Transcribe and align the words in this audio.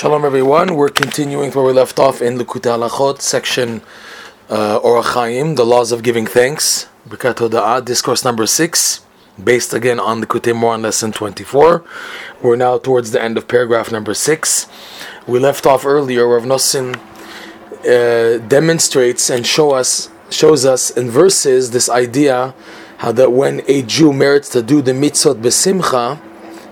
Shalom 0.00 0.24
everyone, 0.24 0.76
we're 0.76 0.88
continuing 0.88 1.52
where 1.52 1.62
we 1.62 1.74
left 1.74 1.98
off 1.98 2.22
in 2.22 2.38
Likutei 2.38 2.72
Halachot, 2.72 3.20
section 3.20 3.82
uh, 4.48 4.80
Orach 4.80 5.12
Chaim, 5.12 5.56
the 5.56 5.66
laws 5.66 5.92
of 5.92 6.02
giving 6.02 6.24
thanks, 6.24 6.88
Birkat 7.06 7.34
Hoda'ah, 7.34 7.84
discourse 7.84 8.24
number 8.24 8.46
6, 8.46 9.04
based 9.44 9.74
again 9.74 10.00
on 10.00 10.22
Likutei 10.24 10.54
Moharan 10.54 10.80
lesson 10.80 11.12
24. 11.12 11.84
We're 12.40 12.56
now 12.56 12.78
towards 12.78 13.10
the 13.10 13.22
end 13.22 13.36
of 13.36 13.46
paragraph 13.46 13.92
number 13.92 14.14
6. 14.14 14.68
We 15.26 15.38
left 15.38 15.66
off 15.66 15.84
earlier 15.84 16.26
where 16.26 16.38
Rav 16.38 16.46
Nosson 16.46 16.96
uh, 17.84 18.38
demonstrates 18.48 19.28
and 19.28 19.46
show 19.46 19.72
us, 19.72 20.08
shows 20.30 20.64
us 20.64 20.88
in 20.88 21.10
verses 21.10 21.72
this 21.72 21.90
idea 21.90 22.54
how 23.00 23.12
that 23.12 23.32
when 23.32 23.60
a 23.68 23.82
Jew 23.82 24.14
merits 24.14 24.48
to 24.48 24.62
do 24.62 24.80
the 24.80 24.92
mitzvot 24.92 25.42
besimcha, 25.42 26.18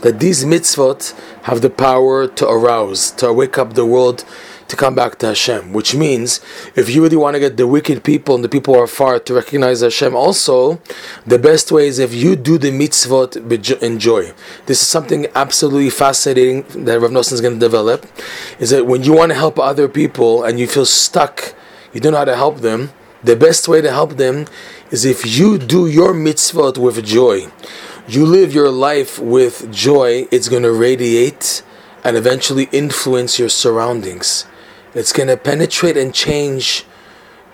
that 0.01 0.21
these 0.21 0.45
mitzvot 0.45 1.13
have 1.43 1.61
the 1.61 1.71
power 1.71 2.27
to 2.27 2.49
arouse, 2.49 3.11
to 3.13 3.33
wake 3.33 3.59
up 3.59 3.75
the 3.75 3.87
world 3.87 4.25
to 4.69 4.77
come 4.77 4.95
back 4.95 5.19
to 5.19 5.27
Hashem. 5.27 5.73
Which 5.73 5.95
means, 5.95 6.41
if 6.77 6.95
you 6.95 7.03
really 7.03 7.17
want 7.17 7.35
to 7.35 7.41
get 7.41 7.57
the 7.57 7.67
wicked 7.67 8.05
people 8.05 8.35
and 8.35 8.45
the 8.45 8.49
people 8.49 8.75
who 8.75 8.81
are 8.81 8.87
far 8.87 9.19
to 9.19 9.35
recognize 9.35 9.81
Hashem, 9.81 10.15
also, 10.15 10.81
the 11.27 11.39
best 11.39 11.73
way 11.73 11.89
is 11.89 11.99
if 11.99 12.15
you 12.15 12.37
do 12.37 12.59
the 12.59 12.71
mitzvot 12.71 13.83
in 13.83 13.99
joy. 13.99 14.33
This 14.67 14.83
is 14.83 14.87
something 14.87 15.27
absolutely 15.35 15.91
fascinating 15.91 16.63
that 16.85 17.01
Rav 17.01 17.11
Nosson 17.11 17.33
is 17.33 17.41
going 17.41 17.55
to 17.55 17.61
develop. 17.61 18.07
Is 18.59 18.71
that 18.71 18.87
when 18.87 19.03
you 19.03 19.15
want 19.15 19.33
to 19.33 19.39
help 19.39 19.59
other 19.59 19.89
people 19.89 20.45
and 20.45 20.61
you 20.61 20.67
feel 20.67 20.87
stuck, 20.87 21.55
you 21.93 22.01
don't 22.01 22.13
know 22.13 22.19
how 22.19 22.25
to 22.27 22.37
help 22.37 22.59
them. 22.59 22.91
The 23.25 23.35
best 23.35 23.67
way 23.67 23.81
to 23.81 23.91
help 23.91 24.13
them 24.13 24.47
is 24.91 25.05
if 25.05 25.27
you 25.27 25.59
do 25.59 25.89
your 25.89 26.13
mitzvot 26.13 26.79
with 26.79 27.05
joy 27.05 27.51
you 28.09 28.25
live 28.25 28.55
your 28.55 28.71
life 28.71 29.19
with 29.19 29.71
joy, 29.71 30.27
it's 30.31 30.49
going 30.49 30.63
to 30.63 30.73
radiate 30.73 31.63
and 32.03 32.17
eventually 32.17 32.69
influence 32.73 33.39
your 33.39 33.51
surroundings. 33.51 34.47
It's 34.95 35.13
going 35.13 35.29
to 35.29 35.37
penetrate 35.37 35.97
and 35.97 36.15
change. 36.15 36.85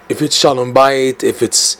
If 0.09 0.23
it's 0.23 0.37
shalom 0.37 0.73
bayit, 0.73 1.25
if 1.25 1.42
it's 1.42 1.79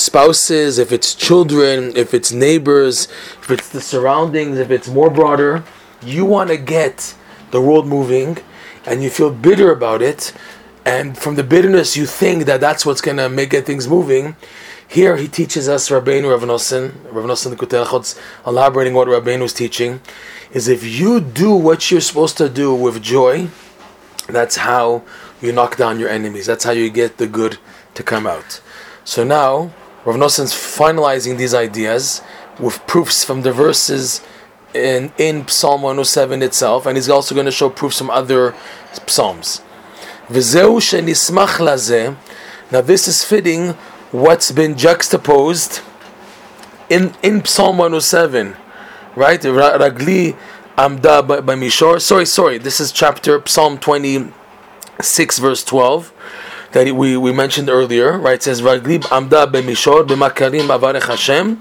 spouses, 0.00 0.78
if 0.78 0.90
it's 0.92 1.14
children, 1.14 1.92
if 1.94 2.14
it's 2.14 2.32
neighbors, 2.32 3.08
if 3.42 3.50
it's 3.50 3.68
the 3.68 3.82
surroundings, 3.82 4.58
if 4.58 4.70
it's 4.70 4.88
more 4.88 5.10
broader, 5.10 5.64
you 6.00 6.24
want 6.24 6.48
to 6.48 6.56
get 6.56 7.14
the 7.50 7.60
world 7.60 7.86
moving 7.86 8.38
and 8.86 9.02
you 9.02 9.10
feel 9.10 9.30
bitter 9.30 9.70
about 9.70 10.00
it. 10.00 10.32
And 10.86 11.18
from 11.18 11.34
the 11.34 11.44
bitterness, 11.44 11.94
you 11.96 12.06
think 12.06 12.46
that 12.46 12.62
that's 12.62 12.86
what's 12.86 13.02
going 13.02 13.18
to 13.18 13.28
make 13.28 13.50
things 13.66 13.86
moving 13.86 14.36
here 14.88 15.16
he 15.16 15.28
teaches 15.28 15.68
us 15.68 15.90
Rabbeinu 15.90 16.30
Rav 16.30 16.40
Nosson, 16.42 16.94
Rav 17.12 17.26
Nosson 17.26 17.54
Kutelchotz, 17.54 18.18
elaborating 18.46 18.94
what 18.94 19.06
Rabbeinu 19.06 19.42
is 19.42 19.52
teaching, 19.52 20.00
is 20.52 20.66
if 20.66 20.82
you 20.82 21.20
do 21.20 21.54
what 21.54 21.90
you're 21.90 22.00
supposed 22.00 22.38
to 22.38 22.48
do 22.48 22.74
with 22.74 23.02
joy, 23.02 23.48
that's 24.28 24.56
how 24.56 25.02
you 25.42 25.52
knock 25.52 25.76
down 25.76 26.00
your 26.00 26.08
enemies. 26.08 26.46
That's 26.46 26.64
how 26.64 26.70
you 26.72 26.88
get 26.88 27.18
the 27.18 27.26
good 27.26 27.58
to 27.94 28.02
come 28.02 28.26
out. 28.26 28.62
So 29.04 29.24
now, 29.24 29.72
Rav 30.06 30.16
Nosson's 30.16 30.54
finalizing 30.54 31.36
these 31.36 31.52
ideas 31.52 32.22
with 32.58 32.84
proofs 32.86 33.24
from 33.24 33.42
the 33.42 33.52
verses 33.52 34.22
in, 34.74 35.12
in 35.18 35.46
Psalm 35.48 35.82
107 35.82 36.42
itself, 36.42 36.86
and 36.86 36.96
he's 36.96 37.10
also 37.10 37.34
going 37.34 37.46
to 37.46 37.52
show 37.52 37.68
proofs 37.68 37.98
from 37.98 38.08
other 38.10 38.54
psalms. 39.06 39.60
Now 42.70 42.82
this 42.82 43.08
is 43.08 43.24
fitting 43.24 43.74
what's 44.10 44.50
been 44.50 44.76
juxtaposed 44.76 45.80
in 46.88 47.14
in 47.22 47.44
Psalm 47.44 47.78
107, 47.78 48.56
right? 49.14 49.40
Ragli 49.40 50.36
amda 50.76 51.22
b'mishor. 51.22 52.00
Sorry, 52.00 52.24
sorry. 52.24 52.58
This 52.58 52.80
is 52.80 52.92
chapter 52.92 53.42
Psalm 53.46 53.78
26, 53.78 55.38
verse 55.38 55.64
12 55.64 56.12
that 56.72 56.94
we, 56.94 57.16
we 57.16 57.32
mentioned 57.32 57.70
earlier, 57.70 58.18
right? 58.18 58.34
It 58.34 58.42
says 58.42 58.62
Ragli 58.62 59.04
amda 59.10 59.46
b'mishor 59.46 60.06
b'makelim 60.06 60.68
avarech 60.68 61.06
Hashem. 61.06 61.60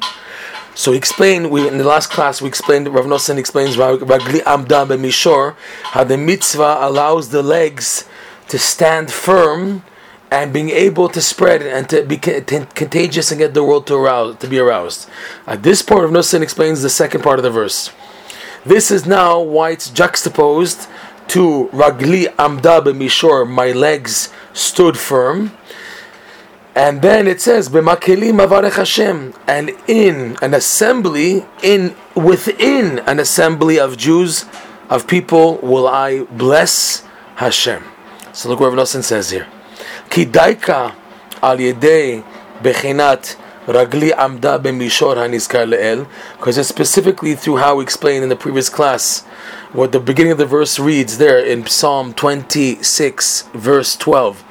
So 0.77 0.91
he 0.91 0.97
explained, 0.99 1.49
we, 1.49 1.67
in 1.67 1.79
the 1.79 1.83
last 1.83 2.11
class, 2.11 2.39
we 2.39 2.47
explained, 2.47 2.87
Rav 2.89 3.05
Nosson 3.05 3.39
explains 3.39 3.77
Ragli 3.77 4.43
Amda 4.45 4.85
b'mishor, 4.85 5.55
how 5.85 6.03
the 6.03 6.19
mitzvah 6.19 6.77
allows 6.81 7.29
the 7.29 7.41
legs 7.41 8.07
to 8.49 8.59
stand 8.59 9.11
firm 9.11 9.81
and 10.29 10.51
being 10.51 10.69
able 10.69 11.07
to 11.09 11.21
spread 11.21 11.61
and 11.61 11.89
to 11.89 12.03
be 12.03 12.17
contagious 12.17 13.31
and 13.31 13.39
get 13.39 13.53
the 13.53 13.63
world 13.63 13.87
to 13.87 13.95
arouse 13.95 14.37
to 14.37 14.47
be 14.47 14.59
aroused. 14.59 15.09
Uh, 15.45 15.55
this 15.55 15.81
part 15.81 16.03
of 16.03 16.11
Nosson 16.11 16.41
explains 16.41 16.81
the 16.81 16.89
second 16.89 17.21
part 17.21 17.39
of 17.39 17.43
the 17.43 17.49
verse. 17.49 17.91
This 18.65 18.91
is 18.91 19.05
now 19.05 19.39
why 19.39 19.71
it's 19.71 19.89
juxtaposed 19.89 20.87
to 21.29 21.69
Ragli 21.73 22.33
Amda 22.37 22.81
Mishor, 22.93 23.47
my 23.47 23.71
legs 23.71 24.33
stood 24.53 24.97
firm. 24.97 25.51
And 26.75 27.01
then 27.01 27.27
it 27.27 27.41
says, 27.41 27.69
"B'makelim 27.69 28.37
avarech 28.45 28.73
Hashem," 28.73 29.33
and 29.47 29.71
in 29.87 30.37
an 30.43 30.53
assembly, 30.53 31.45
in 31.63 31.95
within 32.13 32.99
an 32.99 33.19
assembly 33.19 33.79
of 33.79 33.97
Jews, 33.97 34.45
of 34.89 35.07
people, 35.07 35.57
will 35.63 35.87
I 35.87 36.19
bless 36.29 37.03
Hashem. 37.37 37.83
So 38.31 38.49
look 38.49 38.59
what 38.59 38.67
Rav 38.67 38.75
Nosson 38.75 39.03
says 39.03 39.31
here. 39.31 39.47
Kidaika 40.09 40.95
al 41.41 41.57
yedei 41.57 42.23
bechinat 42.61 43.35
ragli 43.67 44.11
amda 44.17 44.57
b'mishor 44.57 45.15
hanizkar 45.17 45.67
le'el, 45.69 46.07
because 46.37 46.57
it's 46.57 46.69
specifically 46.69 47.35
through 47.35 47.57
how 47.57 47.75
we 47.75 47.83
explained 47.83 48.23
in 48.23 48.29
the 48.29 48.35
previous 48.35 48.69
class 48.69 49.21
what 49.73 49.91
the 49.91 49.99
beginning 49.99 50.31
of 50.31 50.37
the 50.37 50.45
verse 50.45 50.79
reads 50.79 51.17
there 51.17 51.37
in 51.37 51.65
Psalm 51.67 52.13
26, 52.13 53.43
verse 53.53 53.95
12. 53.97 54.43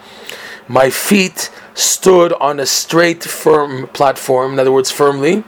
My 0.68 0.90
feet 0.90 1.50
stood 1.74 2.32
on 2.34 2.60
a 2.60 2.66
straight, 2.66 3.24
firm 3.24 3.86
platform, 3.88 4.52
in 4.54 4.58
other 4.58 4.72
words, 4.72 4.90
firmly. 4.90 5.44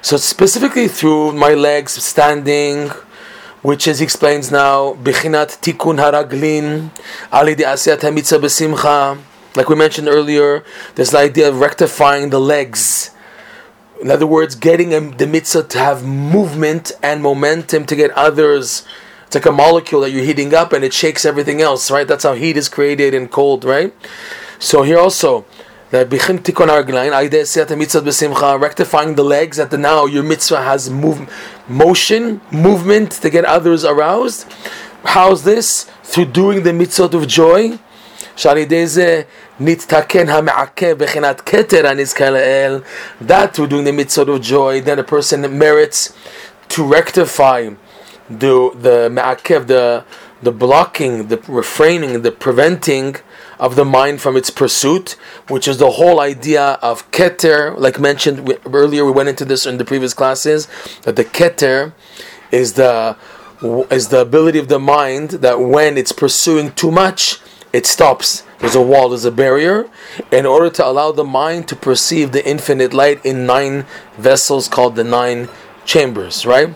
So 0.00 0.16
specifically 0.16 0.88
through 0.88 1.32
my 1.32 1.54
legs 1.54 1.92
standing, 2.02 2.88
which 3.60 3.86
as 3.86 3.98
he 4.00 4.04
explains 4.04 4.50
now, 4.50 4.94
Bechinat 4.94 5.60
Tikun 5.60 5.98
Haraglin, 5.98 6.90
Ali 7.30 7.54
de 7.54 7.64
Asiyat 7.64 8.00
Hamitzah 8.00 8.40
Besimcha, 8.40 9.18
like 9.54 9.68
we 9.68 9.76
mentioned 9.76 10.08
earlier, 10.08 10.64
there's 10.94 11.10
the 11.10 11.18
idea 11.18 11.48
of 11.48 11.60
rectifying 11.60 12.30
the 12.30 12.40
legs. 12.40 13.10
In 14.00 14.10
other 14.10 14.26
words, 14.26 14.54
getting 14.54 14.90
the 15.16 15.26
mitzvah 15.26 15.64
to 15.64 15.78
have 15.78 16.04
movement 16.04 16.92
and 17.02 17.22
momentum 17.22 17.86
to 17.86 17.94
get 17.94 18.10
others. 18.12 18.84
It's 19.26 19.34
like 19.34 19.46
a 19.46 19.52
molecule 19.52 20.00
that 20.02 20.10
you're 20.10 20.24
heating 20.24 20.52
up 20.54 20.72
and 20.72 20.84
it 20.84 20.92
shakes 20.92 21.24
everything 21.24 21.60
else, 21.60 21.90
right? 21.90 22.06
That's 22.06 22.24
how 22.24 22.34
heat 22.34 22.56
is 22.56 22.68
created 22.68 23.14
in 23.14 23.28
cold, 23.28 23.64
right? 23.64 23.94
So 24.58 24.82
here 24.82 24.98
also, 24.98 25.44
that 25.90 26.08
bichim 26.08 26.38
tikon 26.38 26.68
mitzvah 27.76 28.58
rectifying 28.58 29.14
the 29.14 29.24
legs 29.24 29.58
that 29.58 29.70
the 29.70 29.78
now 29.78 30.06
your 30.06 30.22
mitzvah 30.22 30.62
has 30.62 30.88
move, 30.88 31.30
motion, 31.68 32.40
movement 32.50 33.12
to 33.12 33.30
get 33.30 33.44
others 33.44 33.84
aroused. 33.84 34.50
How's 35.04 35.44
this? 35.44 35.84
Through 36.02 36.26
doing 36.26 36.62
the 36.62 36.72
mitzvah 36.72 37.16
of 37.16 37.28
joy. 37.28 37.78
שעל 38.35 38.57
ידי 38.57 38.87
זה 38.87 39.21
נתתקן 39.59 40.29
המעכב 40.29 40.95
בחינת 40.97 41.41
כתר 41.45 41.87
הנזכר 41.87 42.29
לאל, 42.29 42.81
that 43.27 43.55
through 43.55 43.67
doing 43.67 43.83
the 43.83 43.91
mitzvot 43.91 44.27
of 44.27 44.41
joy, 44.41 44.81
then 44.81 44.99
a 44.99 45.03
person 45.03 45.41
merits 45.57 46.13
to 46.69 46.83
rectify 46.83 47.69
the 48.29 48.71
the 48.85 49.09
ma'akev, 49.09 49.67
the 49.67 50.03
the 50.41 50.51
blocking, 50.51 51.27
the 51.27 51.37
refraining, 51.47 52.21
the 52.21 52.31
preventing 52.31 53.15
of 53.59 53.75
the 53.75 53.85
mind 53.85 54.21
from 54.21 54.37
its 54.37 54.49
pursuit, 54.51 55.15
which 55.47 55.67
is 55.67 55.77
the 55.79 55.91
whole 55.91 56.19
idea 56.19 56.77
of 56.81 57.09
keter. 57.11 57.77
Like 57.77 57.99
mentioned 57.99 58.57
earlier, 58.71 59.03
we 59.03 59.11
went 59.11 59.29
into 59.29 59.45
this 59.45 59.65
in 59.65 59.77
the 59.77 59.85
previous 59.85 60.13
classes 60.13 60.67
that 61.03 61.15
the 61.15 61.25
keter 61.25 61.93
is 62.51 62.73
the 62.73 63.15
is 63.89 64.09
the 64.09 64.21
ability 64.21 64.59
of 64.59 64.67
the 64.67 64.79
mind 64.79 65.29
that 65.31 65.59
when 65.59 65.97
it's 65.97 66.11
pursuing 66.11 66.71
too 66.73 66.91
much, 66.91 67.39
it 67.72 67.86
stops. 67.86 68.44
There's 68.58 68.74
a 68.74 68.82
wall, 68.82 69.08
there's 69.08 69.24
a 69.24 69.32
barrier, 69.32 69.88
in 70.30 70.46
order 70.46 70.70
to 70.70 70.86
allow 70.86 71.12
the 71.12 71.24
mind 71.24 71.68
to 71.68 71.76
perceive 71.76 72.32
the 72.32 72.46
infinite 72.46 72.92
light 72.92 73.24
in 73.24 73.46
nine 73.46 73.86
vessels 74.16 74.68
called 74.68 74.94
the 74.94 75.04
nine 75.04 75.48
chambers, 75.84 76.46
right? 76.46 76.72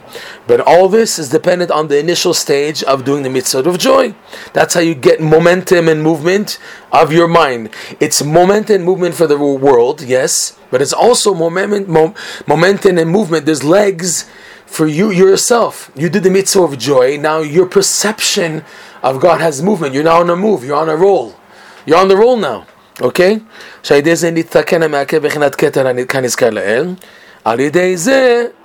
But 0.48 0.60
all 0.60 0.88
this 0.88 1.16
is 1.16 1.28
dependent 1.28 1.70
on 1.70 1.86
the 1.86 1.98
initial 1.98 2.34
stage 2.34 2.82
of 2.82 3.04
doing 3.04 3.22
the 3.22 3.30
mitzvah 3.30 3.68
of 3.68 3.78
joy. 3.78 4.16
That's 4.52 4.74
how 4.74 4.80
you 4.80 4.96
get 4.96 5.20
momentum 5.20 5.88
and 5.88 6.02
movement 6.02 6.58
of 6.90 7.12
your 7.12 7.28
mind. 7.28 7.70
It's 8.00 8.24
momentum 8.24 8.76
and 8.76 8.84
movement 8.84 9.14
for 9.14 9.28
the 9.28 9.38
world, 9.38 10.02
yes, 10.02 10.58
but 10.72 10.82
it's 10.82 10.92
also 10.92 11.34
moment, 11.34 11.88
momentum 12.48 12.98
and 12.98 13.08
movement. 13.08 13.46
There's 13.46 13.62
legs 13.62 14.28
for 14.66 14.88
you 14.88 15.12
yourself. 15.12 15.92
You 15.94 16.08
did 16.08 16.24
the 16.24 16.30
mitzvah 16.30 16.62
of 16.62 16.76
joy. 16.76 17.16
Now 17.16 17.38
your 17.38 17.66
perception 17.66 18.64
of 19.14 19.20
God 19.20 19.40
has 19.40 19.62
movement. 19.62 19.94
You're 19.94 20.04
now 20.04 20.20
on 20.20 20.30
a 20.30 20.36
move. 20.36 20.64
You're 20.64 20.76
on 20.76 20.88
a 20.88 20.96
roll. 20.96 21.34
You're 21.84 21.98
on 21.98 22.08
the 22.08 22.16
roll 22.16 22.36
now. 22.36 22.66
Okay? 23.00 23.40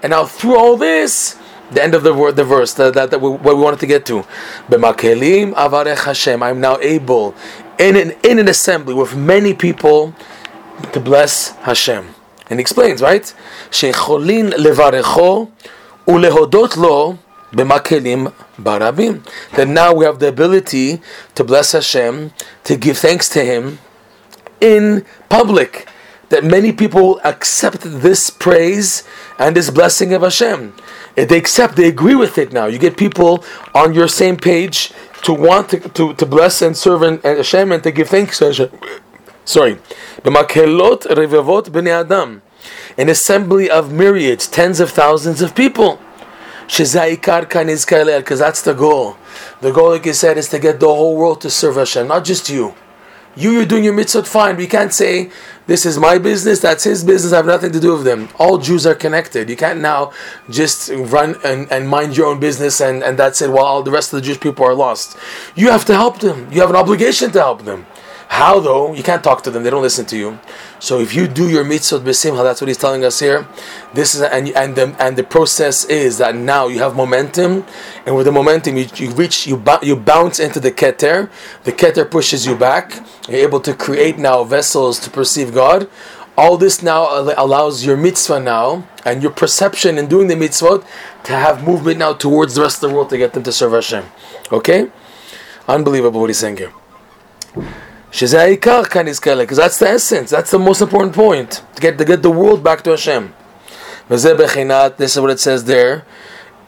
and 0.02 0.12
now 0.12 0.26
through 0.26 0.58
all 0.58 0.78
this, 0.78 1.38
The 1.72 1.82
end 1.82 1.96
of 1.96 2.04
the 2.04 2.14
word, 2.14 2.36
the 2.36 2.44
verse 2.44 2.74
that, 2.74 2.94
that, 2.96 3.12
that 3.12 3.22
we, 3.22 3.30
what 3.30 3.56
we 3.56 3.62
wanted 3.62 3.80
to 3.80 3.88
get 3.88 4.06
to. 4.08 4.26
I'm 6.44 6.60
now 6.60 6.78
able 6.82 7.34
in 7.80 7.96
an, 7.96 8.12
in 8.24 8.40
an 8.40 8.50
assembly 8.50 8.94
with 8.94 9.16
many 9.16 9.54
people 9.54 10.14
to 10.92 11.00
bless 11.00 11.52
Hashem. 11.64 12.14
And 12.50 12.60
he 12.60 12.62
explains, 12.62 13.02
right? 13.02 13.34
B'makelim 17.52 18.34
barabim. 18.58 19.26
That 19.56 19.68
now 19.68 19.94
we 19.94 20.06
have 20.06 20.20
the 20.20 20.28
ability 20.28 21.02
to 21.36 21.44
bless 21.44 21.74
Hashem, 21.74 22.32
to 22.64 22.76
give 22.76 22.98
thanks 22.98 23.30
to 23.30 23.44
Him 23.44 23.80
in 24.60 25.06
public. 25.30 25.88
That 26.30 26.46
many 26.46 26.72
people 26.72 27.20
accept 27.26 27.82
this 27.82 28.30
praise 28.30 29.04
and 29.38 29.56
this 29.56 29.70
blessing 29.70 30.14
of 30.14 30.22
Hashem. 30.22 30.74
If 31.16 31.28
they 31.28 31.38
accept, 31.38 31.76
they 31.76 31.90
agree 31.90 32.16
with 32.16 32.38
it 32.38 32.54
now. 32.54 32.68
You 32.68 32.80
get 32.80 32.96
people 32.96 33.44
on 33.76 33.94
your 33.94 34.08
same 34.08 34.38
page 34.38 34.94
to 35.24 35.34
want 35.34 35.70
to, 35.70 35.80
to, 35.80 36.14
to 36.14 36.26
bless 36.26 36.62
and 36.62 36.76
serve 36.76 37.02
and, 37.02 37.20
and 37.26 37.38
Hashem 37.38 37.72
and 37.74 37.84
to 37.84 37.92
give 37.92 38.10
thanks 38.10 38.40
to 38.40 38.46
Hashem. 38.46 38.70
Sorry. 39.44 39.76
B'makelot 40.24 41.08
revavot 41.08 41.66
b'nei 41.66 42.00
adam. 42.00 42.42
An 42.98 43.10
assembly 43.10 43.70
of 43.70 43.92
myriads, 43.92 44.48
tens 44.48 44.80
of 44.80 44.92
thousands 44.92 45.42
of 45.42 45.56
people. 45.56 46.00
Because 46.72 48.40
that's 48.40 48.62
the 48.62 48.74
goal. 48.74 49.18
The 49.60 49.72
goal, 49.72 49.90
like 49.90 50.06
you 50.06 50.14
said, 50.14 50.38
is 50.38 50.48
to 50.50 50.60
get 50.60 50.80
the 50.80 50.88
whole 50.88 51.18
world 51.18 51.42
to 51.42 51.50
serve 51.50 51.76
Hashem, 51.76 52.08
not 52.08 52.24
just 52.24 52.50
you. 52.50 52.74
You, 53.36 53.52
you're 53.52 53.66
doing 53.66 53.84
your 53.84 53.94
mitzvot 53.94 54.26
fine. 54.26 54.56
We 54.56 54.68
can't 54.68 54.94
say 54.94 55.32
this 55.72 55.86
is 55.86 55.98
my 55.98 56.18
business, 56.18 56.60
that's 56.60 56.84
his 56.84 57.02
business. 57.02 57.32
I 57.32 57.38
have 57.38 57.46
nothing 57.46 57.72
to 57.72 57.80
do 57.80 57.94
with 57.94 58.04
them. 58.04 58.28
All 58.38 58.58
Jews 58.58 58.86
are 58.86 58.94
connected. 58.94 59.50
You 59.50 59.56
can't 59.56 59.80
now 59.80 60.12
just 60.50 60.90
run 60.94 61.38
and, 61.46 61.72
and 61.72 61.88
mind 61.88 62.18
your 62.18 62.28
own 62.28 62.42
business 62.42 62.82
and, 62.82 63.02
and 63.02 63.18
that's 63.18 63.42
it 63.42 63.50
while 63.50 63.64
all 63.64 63.82
the 63.82 63.90
rest 63.90 64.12
of 64.12 64.20
the 64.20 64.26
Jewish 64.26 64.42
people 64.42 64.66
are 64.66 64.74
lost. 64.74 65.18
You 65.56 65.70
have 65.70 65.86
to 65.86 65.94
help 65.94 66.20
them. 66.20 66.52
You 66.52 66.60
have 66.60 66.70
an 66.72 66.76
obligation 66.76 67.32
to 67.32 67.40
help 67.40 67.64
them. 67.64 67.86
How 68.32 68.62
though? 68.62 68.94
You 68.94 69.04
can't 69.04 69.22
talk 69.22 69.44
to 69.44 69.52
them; 69.52 69.64
they 69.64 69.70
don't 69.70 69.82
listen 69.82 70.06
to 70.06 70.18
you. 70.18 70.40
So 70.80 71.02
if 71.02 71.14
you 71.14 71.28
do 71.28 71.50
your 71.50 71.66
mitzvot 71.66 72.00
b'simcha, 72.00 72.42
that's 72.44 72.62
what 72.62 72.70
he's 72.70 72.78
telling 72.78 73.04
us 73.04 73.20
here. 73.20 73.46
This 73.94 74.16
is 74.16 74.22
and 74.22 74.48
and 74.62 74.74
the 74.74 74.96
and 75.04 75.18
the 75.18 75.24
process 75.24 75.84
is 75.84 76.18
that 76.20 76.34
now 76.34 76.68
you 76.68 76.80
have 76.80 76.96
momentum, 76.96 77.66
and 78.06 78.16
with 78.16 78.26
the 78.28 78.32
momentum 78.32 78.78
you, 78.78 78.88
you 78.96 79.12
reach 79.12 79.48
you 79.48 79.62
you 79.84 79.98
bounce 79.98 80.40
into 80.40 80.62
the 80.62 80.72
keter. 80.72 81.30
The 81.66 81.74
keter 81.74 82.10
pushes 82.10 82.46
you 82.48 82.56
back. 82.56 83.06
You're 83.28 83.46
able 83.50 83.60
to 83.60 83.74
create 83.74 84.18
now 84.18 84.46
vessels 84.46 84.98
to 85.02 85.10
perceive 85.10 85.54
God. 85.54 85.61
All 86.38 86.58
this 86.58 86.82
now 86.82 87.08
allows 87.38 87.86
your 87.86 87.98
mitzvah 87.98 88.40
now 88.40 88.88
and 89.06 89.22
your 89.22 89.32
perception 89.32 89.98
in 89.98 90.08
doing 90.08 90.28
the 90.28 90.36
mitzvot 90.36 90.86
to 91.26 91.34
have 91.34 91.64
movement 91.64 92.00
now 92.00 92.14
towards 92.14 92.56
the 92.56 92.62
rest 92.62 92.82
of 92.82 92.90
the 92.90 92.96
world 92.96 93.10
to 93.10 93.18
get 93.18 93.34
them 93.34 93.44
to 93.44 93.52
serve 93.52 93.74
Hashem. 93.74 94.06
Okay, 94.52 94.90
unbelievable 95.68 96.22
what 96.22 96.30
he's 96.30 96.40
saying 96.40 96.58
here. 96.58 96.72
Because 98.10 98.32
that's 98.32 99.78
the 99.78 99.88
essence, 99.88 100.30
that's 100.30 100.52
the 100.52 100.60
most 100.60 100.82
important 100.82 101.14
point 101.14 101.62
to 101.76 101.82
get 101.82 101.98
to 101.98 102.06
get 102.06 102.22
the 102.24 102.32
world 102.32 102.64
back 102.64 102.82
to 102.84 102.92
Hashem. 102.92 103.34
This 104.08 104.26
is 104.26 105.20
what 105.20 105.30
it 105.30 105.40
says 105.40 105.66
there. 105.66 106.06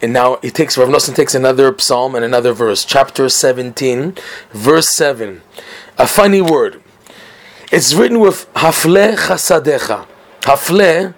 And 0.01 0.11
now 0.11 0.37
he 0.41 0.51
takes 0.51 0.77
Rav 0.77 0.89
Nosson 0.89 1.15
takes 1.15 1.33
another 1.33 1.73
psalm 1.77 2.15
and 2.15 2.25
another 2.25 2.51
verse, 2.51 2.83
chapter 2.83 3.29
17, 3.29 4.17
verse 4.51 4.93
7. 4.93 5.41
A 5.97 6.05
funny 6.05 6.41
word. 6.41 6.82
It's 7.75 7.91
written 7.95 8.19
with 8.19 8.45
Hafle 8.53 9.15
Chasadecha. 9.15 10.05
Hafle, 10.41 11.15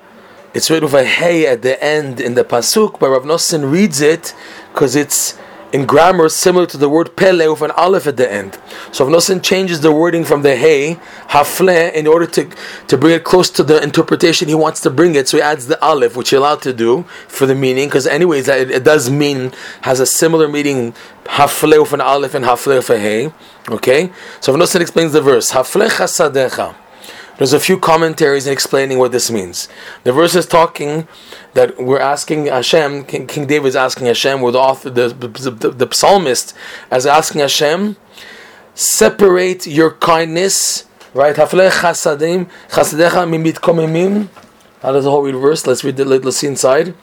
it's 0.54 0.70
written 0.70 0.86
with 0.86 0.94
a 0.94 1.04
hey 1.04 1.46
at 1.48 1.62
the 1.62 1.84
end 1.84 2.22
in 2.22 2.36
the 2.36 2.46
Pasuk, 2.46 2.98
but 2.98 3.10
Rav 3.10 3.24
Nosson 3.24 3.70
reads 3.70 4.00
it 4.00 4.34
because 4.72 4.96
it's 4.96 5.38
in 5.76 5.86
grammar 5.86 6.30
similar 6.30 6.66
to 6.66 6.78
the 6.78 6.88
word 6.88 7.18
pele 7.18 7.46
with 7.50 7.62
an 7.62 7.72
aleph 7.72 8.08
at 8.08 8.16
the 8.16 8.32
end. 8.32 8.58
So 8.94 9.06
if 9.06 9.14
Nosson 9.14 9.44
changes 9.44 9.82
the 9.82 9.92
wording 9.92 10.24
from 10.24 10.42
the 10.42 10.56
hey, 10.56 10.98
hafle, 11.28 11.94
in 11.94 12.08
order 12.08 12.26
to, 12.28 12.50
to 12.88 12.98
bring 12.98 13.14
it 13.14 13.26
close 13.26 13.50
to 13.50 13.62
the 13.62 13.84
interpretation 13.84 14.48
he 14.48 14.56
wants 14.56 14.80
to 14.82 14.90
bring 14.90 15.16
it, 15.16 15.28
so 15.28 15.36
he 15.36 15.44
adds 15.44 15.68
the 15.68 15.78
aleph, 15.84 16.16
which 16.16 16.32
you're 16.32 16.40
allowed 16.40 16.62
to 16.62 16.72
do 16.72 17.04
for 17.28 17.46
the 17.46 17.54
meaning, 17.54 17.90
because 17.90 18.08
anyways, 18.08 18.48
it, 18.48 18.72
it, 18.72 18.84
does 18.86 19.10
mean, 19.10 19.52
has 19.82 20.00
a 20.00 20.06
similar 20.06 20.48
meaning, 20.48 20.94
hafle 21.26 21.78
with 21.82 21.92
an 21.92 22.00
aleph 22.00 22.34
and 22.34 22.46
hafle 22.46 22.78
with 22.78 22.90
a 22.90 22.98
hey. 22.98 23.34
Okay? 23.70 24.14
So 24.40 24.54
if 24.54 24.60
Nosson 24.60 24.80
explains 24.80 25.12
the 25.12 25.22
verse, 25.22 25.52
hafle 25.52 25.90
chasadecha. 25.90 26.74
There's 27.38 27.52
a 27.52 27.60
few 27.60 27.78
commentaries 27.78 28.48
in 28.48 28.54
explaining 28.54 28.98
what 28.98 29.12
this 29.12 29.30
means. 29.30 29.68
The 30.06 30.14
verse 30.14 30.36
is 30.36 30.46
talking 30.46 31.06
that 31.56 31.78
we're 31.78 32.00
asking 32.00 32.46
Hashem, 32.46 33.06
King, 33.06 33.26
King 33.28 33.48
David 33.48 33.70
is 33.70 33.76
asking 33.76 34.08
Hashem, 34.08 34.44
or 34.44 34.52
the 34.52 34.60
author, 34.60 34.90
the, 34.90 35.08
the, 35.08 35.28
the, 35.28 35.72
the 35.72 35.94
psalmist, 35.94 36.54
as 36.92 37.06
asking 37.08 37.42
Hashem, 37.42 37.96
separate 38.76 39.66
your 39.66 39.92
kindness, 39.92 40.86
right? 41.14 41.36
How 41.36 41.46
does 41.46 41.74
the 41.74 41.90
whole 45.10 45.24
read 45.24 45.36
verse? 45.36 45.66
Let's 45.66 45.84
read 45.84 46.00
it, 46.00 46.06
let's 46.06 46.38
see 46.38 46.48
inside. 46.48 46.94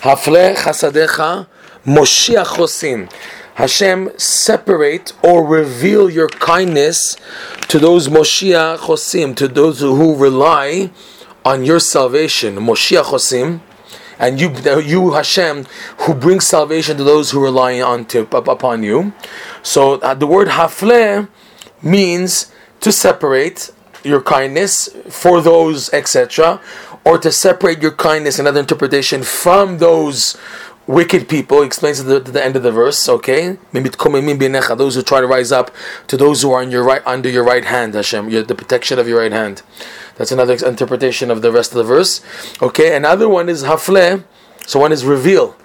Hafleh 0.00 0.56
chasadecha, 0.56 1.46
moshiach 1.84 2.46
chosim. 2.46 3.08
Hashem, 3.54 4.10
separate 4.16 5.12
or 5.22 5.44
reveal 5.44 6.08
your 6.08 6.28
kindness 6.28 7.16
to 7.66 7.80
those 7.80 8.06
Moshiach 8.06 8.78
Chosim, 8.78 9.34
to 9.34 9.48
those 9.48 9.80
who 9.80 10.14
rely 10.14 10.92
on 11.44 11.64
your 11.64 11.80
salvation. 11.80 12.54
Moshiach 12.54 13.06
Chosim, 13.06 13.60
and 14.18 14.40
you, 14.40 14.54
you 14.80 15.12
Hashem, 15.12 15.66
who 15.98 16.14
brings 16.14 16.46
salvation 16.46 16.96
to 16.96 17.04
those 17.04 17.30
who 17.30 17.42
rely 17.42 17.80
on 17.80 18.04
to, 18.06 18.22
upon 18.36 18.82
you. 18.82 19.12
So 19.62 19.94
uh, 19.94 20.14
the 20.14 20.26
word 20.26 20.48
hafle 20.48 21.28
means 21.82 22.52
to 22.80 22.92
separate 22.92 23.70
your 24.04 24.22
kindness 24.22 24.88
for 25.08 25.40
those, 25.40 25.92
etc., 25.92 26.60
or 27.04 27.18
to 27.18 27.32
separate 27.32 27.80
your 27.80 27.92
kindness, 27.92 28.38
another 28.38 28.60
interpretation, 28.60 29.22
from 29.22 29.78
those 29.78 30.36
wicked 30.86 31.28
people. 31.28 31.62
Explains 31.62 32.00
at 32.00 32.06
the, 32.06 32.18
the, 32.32 32.44
end 32.44 32.56
of 32.56 32.62
the 32.62 32.72
verse. 32.72 33.08
Okay, 33.08 33.56
those 33.72 34.94
who 34.94 35.02
try 35.02 35.20
to 35.20 35.26
rise 35.26 35.52
up 35.52 35.70
to 36.08 36.16
those 36.16 36.42
who 36.42 36.52
are 36.52 36.62
on 36.62 36.70
your 36.70 36.84
right 36.84 37.02
under 37.06 37.28
your 37.28 37.44
right 37.44 37.64
hand, 37.64 37.94
Hashem, 37.94 38.30
the 38.30 38.54
protection 38.54 38.98
of 38.98 39.06
your 39.06 39.20
right 39.20 39.32
hand. 39.32 39.62
That's 40.18 40.32
another 40.32 40.54
interpretation 40.54 41.30
of 41.30 41.42
the 41.42 41.52
rest 41.52 41.70
of 41.70 41.78
the 41.78 41.84
verse. 41.84 42.20
Okay, 42.60 42.94
another 42.94 43.28
one 43.28 43.48
is 43.48 43.62
hafle. 43.62 44.24
So 44.66 44.80
one 44.80 44.92
is 44.92 45.04
reveal, 45.04 45.56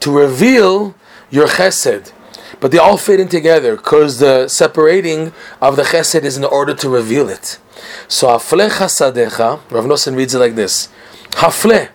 to 0.00 0.16
reveal 0.16 0.94
your 1.28 1.46
chesed. 1.46 2.12
But 2.60 2.70
they 2.70 2.78
all 2.78 2.96
fit 2.96 3.20
in 3.20 3.28
together 3.28 3.76
because 3.76 4.18
the 4.18 4.48
separating 4.48 5.32
of 5.60 5.76
the 5.76 5.82
chesed 5.82 6.22
is 6.22 6.38
in 6.38 6.44
order 6.44 6.72
to 6.74 6.88
reveal 6.88 7.28
it. 7.28 7.58
So 8.08 8.28
hafle 8.28 8.70
chasadecha, 8.70 9.60
Rav 9.70 9.84
Nosson 9.84 10.16
reads 10.16 10.34
it 10.34 10.38
like 10.38 10.54
this: 10.54 10.88
Hafle 11.32 11.90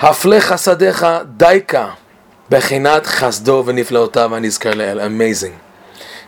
Hafle 0.00 0.40
chasadecha 0.40 1.36
daika 1.36 1.96
bechinat 2.50 3.04
chasdo 3.04 3.64
v'niflaotav 3.64 4.30
anizkar 4.30 4.74
le'el. 4.74 5.04
Amazing. 5.04 5.58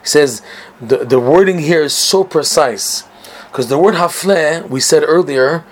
He 0.00 0.06
says 0.06 0.42
the, 0.80 0.98
the 0.98 1.20
wording 1.20 1.58
here 1.58 1.82
is 1.82 1.94
so 1.94 2.24
precise 2.24 3.04
because 3.50 3.68
the 3.68 3.78
word 3.78 3.94
hafle 3.94 4.68
we 4.68 4.80
said 4.80 5.02
earlier 5.04 5.64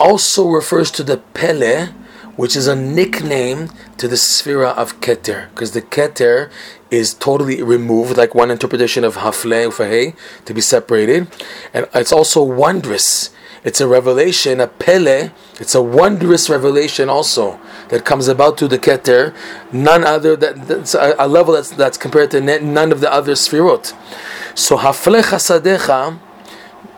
also 0.00 0.48
refers 0.48 0.90
to 0.90 1.02
the 1.02 1.18
pele, 1.34 1.88
which 2.36 2.56
is 2.56 2.66
a 2.66 2.76
nickname 2.76 3.70
to 3.98 4.08
the 4.08 4.16
sphere 4.16 4.64
of 4.64 5.00
keter, 5.00 5.48
because 5.50 5.72
the 5.72 5.82
keter 5.82 6.50
is 6.90 7.14
totally 7.14 7.62
removed, 7.62 8.16
like 8.16 8.34
one 8.34 8.50
interpretation 8.50 9.04
of 9.04 9.16
hafle 9.16 9.68
ufahe, 9.68 10.16
to 10.44 10.54
be 10.54 10.60
separated, 10.60 11.28
and 11.74 11.86
it's 11.94 12.12
also 12.12 12.42
wondrous. 12.42 13.30
It's 13.64 13.80
a 13.80 13.88
revelation, 13.88 14.60
a 14.60 14.68
pele. 14.68 15.30
It's 15.58 15.74
a 15.74 15.82
wondrous 15.82 16.48
revelation 16.48 17.08
also 17.08 17.58
that 17.88 18.04
comes 18.04 18.28
about 18.28 18.58
to 18.58 18.68
the 18.68 18.78
Keter. 18.78 19.34
None 19.72 20.04
other 20.04 20.36
that 20.36 20.68
that's 20.68 20.94
a, 20.94 21.16
a 21.18 21.26
level 21.26 21.54
that's 21.54 21.70
that's 21.70 21.98
compared 21.98 22.30
to 22.30 22.40
none 22.40 22.92
of 22.92 23.00
the 23.00 23.12
other 23.12 23.32
sfirot. 23.32 23.92
So 24.56 24.76
hafle 24.76 25.20
chasadecha, 25.20 26.20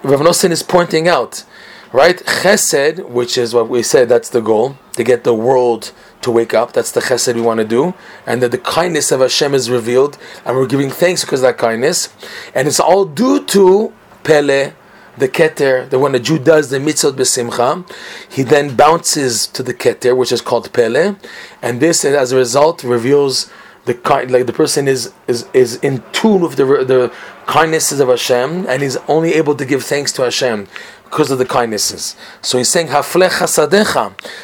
Rav 0.03 0.21
Nosson 0.21 0.51
is 0.51 0.63
pointing 0.63 1.09
out, 1.09 1.45
right? 1.93 2.19
Chesed, 2.19 3.09
which 3.09 3.37
is 3.37 3.53
what 3.53 3.69
we 3.69 3.83
said, 3.83 4.09
that's 4.09 4.31
the 4.31 4.41
goal 4.41 4.77
to 4.93 5.03
get 5.03 5.25
the 5.25 5.35
world 5.35 5.93
to 6.23 6.31
wake 6.31 6.55
up. 6.55 6.73
That's 6.73 6.93
the 6.93 7.01
chesed 7.01 7.35
we 7.35 7.41
want 7.41 7.59
to 7.59 7.67
do, 7.67 7.95
and 8.27 8.41
that 8.43 8.53
the 8.53 8.59
kindness 8.59 9.11
of 9.11 9.21
Hashem 9.21 9.55
is 9.55 9.71
revealed, 9.71 10.17
and 10.45 10.57
we're 10.57 10.67
giving 10.67 10.91
thanks 10.91 11.25
because 11.25 11.41
of 11.41 11.49
that 11.49 11.59
kindness, 11.59 12.15
and 12.55 12.69
it's 12.69 12.81
all 12.81 13.05
due 13.05 13.45
to 13.47 13.93
Pele 14.23 14.73
the 15.19 15.29
keter, 15.29 15.89
the 15.91 15.99
when 15.99 16.15
a 16.15 16.19
Jew 16.19 16.39
does 16.39 16.71
the 16.71 16.79
mitzvot 16.79 17.13
besimcha, 17.13 17.91
he 18.31 18.43
then 18.43 18.77
bounces 18.77 19.47
to 19.49 19.63
the 19.63 19.75
keter, 19.75 20.17
which 20.17 20.33
is 20.33 20.41
called 20.41 20.73
pele, 20.73 21.17
and 21.61 21.81
this, 21.81 22.05
as 22.05 22.33
a 22.33 22.37
result, 22.37 22.85
reveals 22.85 23.51
the 23.89 23.95
kind, 23.95 24.31
like 24.31 24.47
the 24.47 24.53
person 24.53 24.87
is 24.95 25.13
is 25.27 25.41
is 25.53 25.71
in 25.89 25.95
tune 26.13 26.41
with 26.43 26.57
the 26.57 26.67
the 26.95 27.13
kindnesses 27.47 27.99
of 28.01 28.09
Hashem, 28.09 28.67
and 28.69 28.83
he's 28.83 28.99
only 29.15 29.35
able 29.41 29.55
to 29.57 29.65
give 29.65 29.83
thanks 29.83 30.11
to 30.13 30.23
Hashem 30.23 30.69
because 31.05 31.31
of 31.31 31.39
the 31.39 31.49
kindnesses. 31.57 32.17
So 32.43 32.59
he's 32.59 32.71
saying 32.75 32.89
haflech 32.89 33.37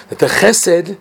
that 0.09 0.19
the 0.19 0.27
chesed 0.27 0.99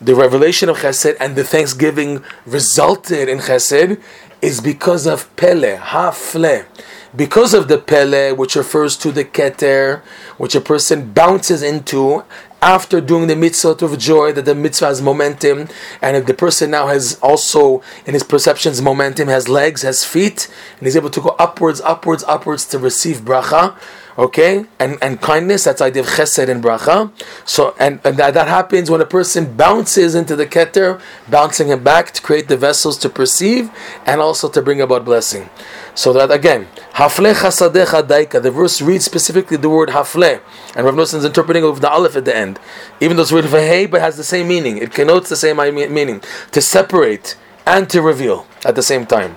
the 0.00 0.14
revelation 0.14 0.68
of 0.68 0.76
Chesed 0.78 1.16
and 1.18 1.36
the 1.36 1.44
thanksgiving 1.44 2.22
resulted 2.44 3.30
in 3.30 3.38
Chesed 3.38 3.98
is 4.42 4.60
because 4.60 5.06
of 5.06 5.34
Pele, 5.36 5.78
Hafle. 5.78 6.66
Because 7.14 7.54
of 7.54 7.68
the 7.68 7.78
Pele, 7.78 8.32
which 8.32 8.56
refers 8.56 8.94
to 8.98 9.10
the 9.10 9.24
Keter, 9.24 10.02
which 10.36 10.54
a 10.54 10.60
person 10.60 11.12
bounces 11.12 11.62
into 11.62 12.24
after 12.62 13.00
doing 13.00 13.28
the 13.28 13.36
mitzvah 13.36 13.84
of 13.84 13.98
joy, 13.98 14.32
that 14.32 14.44
the 14.44 14.54
mitzvah 14.54 14.86
has 14.86 15.02
momentum, 15.02 15.68
and 16.00 16.16
if 16.16 16.26
the 16.26 16.34
person 16.34 16.70
now 16.70 16.88
has 16.88 17.18
also 17.20 17.82
in 18.06 18.14
his 18.14 18.22
perceptions 18.22 18.80
momentum, 18.80 19.28
has 19.28 19.48
legs, 19.48 19.82
has 19.82 20.04
feet, 20.04 20.52
and 20.78 20.86
he's 20.86 20.96
able 20.96 21.10
to 21.10 21.20
go 21.20 21.36
upwards, 21.38 21.80
upwards, 21.82 22.24
upwards 22.24 22.66
to 22.66 22.78
receive 22.78 23.18
bracha, 23.18 23.76
okay, 24.18 24.66
and 24.78 24.98
and 25.02 25.20
kindness. 25.20 25.64
That's 25.64 25.80
idea 25.80 26.02
of 26.02 26.08
chesed 26.08 26.48
and 26.48 26.62
bracha. 26.62 27.10
So 27.44 27.74
and, 27.78 28.00
and 28.04 28.16
that, 28.16 28.34
that 28.34 28.48
happens 28.48 28.90
when 28.90 29.00
a 29.00 29.06
person 29.06 29.56
bounces 29.56 30.14
into 30.14 30.36
the 30.36 30.46
keter, 30.46 31.00
bouncing 31.28 31.68
him 31.68 31.82
back 31.84 32.12
to 32.12 32.22
create 32.22 32.48
the 32.48 32.56
vessels 32.56 32.98
to 32.98 33.08
perceive 33.08 33.70
and 34.04 34.20
also 34.20 34.48
to 34.48 34.62
bring 34.62 34.80
about 34.80 35.04
blessing. 35.04 35.48
So 35.94 36.12
that 36.12 36.30
again, 36.30 36.68
hafle 36.94 37.32
chasadecha 37.34 38.02
daika. 38.06 38.42
The 38.42 38.50
verse 38.50 38.80
reads 38.82 39.04
specifically 39.04 39.56
the 39.56 39.70
word 39.70 39.90
hafle, 39.90 40.40
and 40.74 40.86
Rav 40.86 40.94
Nosson 40.94 41.18
is 41.18 41.24
interpreting 41.24 41.64
of 41.64 41.80
the 41.80 41.90
aleph 41.90 42.16
at 42.16 42.24
the 42.24 42.36
end, 42.36 42.58
even 43.00 43.16
though 43.16 43.22
it's 43.22 43.32
written 43.32 43.50
for 43.50 43.60
hey, 43.60 43.86
but 43.86 44.00
has 44.00 44.16
the 44.16 44.24
same 44.24 44.48
meaning. 44.48 44.78
It 44.78 44.92
connotes 44.92 45.28
the 45.28 45.36
same 45.36 45.56
meaning 45.56 46.22
to 46.52 46.60
separate 46.60 47.36
and 47.66 47.88
to 47.90 48.00
reveal 48.00 48.46
at 48.64 48.74
the 48.74 48.82
same 48.82 49.06
time. 49.06 49.36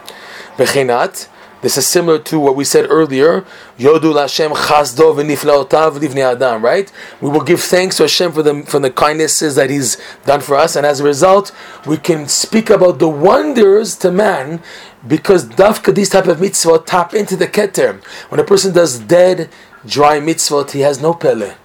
This 1.62 1.78
is 1.78 1.86
similar 1.86 2.20
to 2.20 2.40
what 2.40 2.56
we 2.56 2.64
said 2.64 2.86
earlier. 2.90 3.46
Yodu 3.78 4.18
Hashem 4.18 4.52
chasdo 4.52 5.14
v'niflaotav 5.14 6.16
adam. 6.16 6.64
Right? 6.64 6.92
We 7.20 7.30
will 7.30 7.44
give 7.44 7.60
thanks 7.60 7.98
to 7.98 8.04
Hashem 8.04 8.32
for 8.32 8.44
the 8.44 8.64
for 8.64 8.80
the 8.80 8.90
kindnesses 8.90 9.56
that 9.56 9.70
He's 9.70 9.98
done 10.26 10.40
for 10.40 10.56
us, 10.56 10.76
and 10.78 10.86
as 10.86 11.02
a 11.02 11.04
result, 11.04 11.52
we 11.86 11.98
can 11.98 12.30
speak 12.30 12.70
about 12.70 13.00
the 13.00 13.10
wonders 13.10 13.98
to 13.98 14.12
man 14.12 14.62
because 15.06 15.46
dafka 15.46 15.94
these 15.94 16.10
type 16.10 16.28
of 16.28 16.38
mitzvot 16.38 16.86
tap 16.86 17.14
into 17.14 17.36
the 17.36 17.48
keter. 17.48 18.02
When 18.30 18.40
a 18.40 18.46
person 18.46 18.74
does 18.74 19.00
dead, 19.00 19.50
dry 19.86 20.20
mitzvot, 20.20 20.72
he 20.72 20.82
has 20.82 21.02
no 21.02 21.14
pele. 21.14 21.56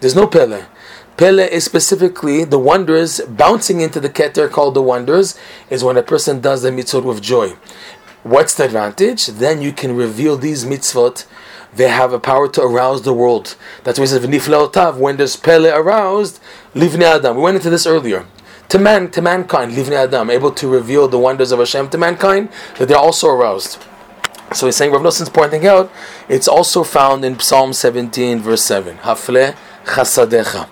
There's 0.00 0.14
no 0.14 0.26
pele. 0.26 0.64
Pele 1.16 1.44
is 1.52 1.66
specifically 1.66 2.44
the 2.44 2.58
wonders 2.58 3.20
bouncing 3.28 3.82
into 3.82 4.00
the 4.00 4.08
keter 4.08 4.50
called 4.50 4.72
the 4.72 4.80
wonders 4.80 5.38
is 5.68 5.84
when 5.84 5.98
a 5.98 6.02
person 6.02 6.40
does 6.40 6.62
the 6.62 6.70
mitzvot 6.70 7.04
with 7.04 7.20
joy. 7.20 7.52
What's 8.22 8.54
the 8.54 8.64
advantage? 8.64 9.26
Then 9.26 9.62
you 9.62 9.72
can 9.72 9.96
reveal 9.96 10.36
these 10.36 10.64
mitzvot. 10.64 11.26
They 11.74 11.88
have 11.88 12.12
a 12.12 12.18
power 12.18 12.48
to 12.48 12.62
arouse 12.62 13.02
the 13.02 13.14
world. 13.14 13.56
That's 13.84 13.98
why 13.98 14.04
it 14.04 14.08
says 14.08 14.96
when 14.98 15.16
there's 15.16 15.36
pele 15.36 15.70
aroused, 15.70 16.40
livnei 16.74 17.16
adam. 17.16 17.36
We 17.36 17.42
went 17.42 17.56
into 17.56 17.70
this 17.70 17.86
earlier 17.86 18.26
to 18.70 18.78
man, 18.78 19.10
to 19.10 19.20
mankind, 19.20 19.72
livnei 19.72 20.04
adam, 20.04 20.30
able 20.30 20.52
to 20.52 20.68
reveal 20.68 21.08
the 21.08 21.18
wonders 21.18 21.50
of 21.50 21.58
Hashem 21.58 21.90
to 21.90 21.98
mankind, 21.98 22.50
that 22.78 22.86
they're 22.86 22.96
also 22.96 23.28
aroused. 23.28 23.82
So 24.52 24.66
he's 24.66 24.76
saying, 24.76 24.92
Rav 24.92 25.02
Nosson's 25.02 25.28
pointing 25.28 25.66
out, 25.66 25.90
it's 26.28 26.46
also 26.46 26.84
found 26.84 27.24
in 27.24 27.38
Psalm 27.40 27.72
17, 27.72 28.38
verse 28.40 28.62
7. 28.62 28.98
Hafle 28.98 29.56
chasadecha. 29.84 30.68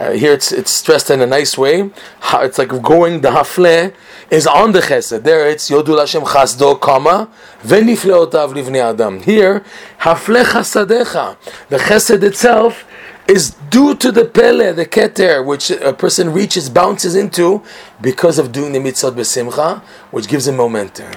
Uh, 0.00 0.12
here 0.12 0.32
it's, 0.32 0.50
it's 0.50 0.70
stressed 0.70 1.10
in 1.10 1.20
a 1.20 1.26
nice 1.26 1.58
way. 1.58 1.90
It's 2.32 2.56
like 2.56 2.70
going, 2.82 3.20
the 3.20 3.28
hafle 3.28 3.92
is 4.30 4.46
on 4.46 4.72
the 4.72 4.80
chesed. 4.80 5.22
There 5.22 5.46
it's 5.46 5.68
Yodul 5.68 5.98
Hashem 5.98 6.22
chasdo, 6.22 6.80
comma, 6.80 7.28
venifleotav 7.62 8.54
livnei 8.54 8.82
adam. 8.82 9.20
Here, 9.20 9.62
hafle 10.00 10.42
chasadecha. 10.42 11.36
The 11.68 11.76
chesed 11.76 12.22
itself 12.22 12.86
is 13.28 13.50
due 13.68 13.94
to 13.96 14.10
the 14.10 14.24
pele, 14.24 14.72
the 14.72 14.86
keter, 14.86 15.44
which 15.44 15.70
a 15.70 15.92
person 15.92 16.32
reaches, 16.32 16.70
bounces 16.70 17.14
into, 17.14 17.62
because 18.00 18.38
of 18.38 18.52
doing 18.52 18.72
the 18.72 18.78
mitzvot 18.78 19.12
besimcha, 19.12 19.80
which 20.12 20.28
gives 20.28 20.48
him 20.48 20.56
momentum. 20.56 21.12